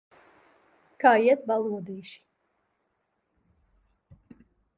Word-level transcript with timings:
Kā 1.03 1.11
iet, 1.25 1.43
balodīši? 1.51 2.17